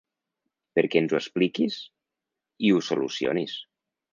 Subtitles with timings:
[0.77, 1.77] Perquè ens ho expliquis
[2.69, 2.73] i…
[2.73, 3.55] ho solucionis.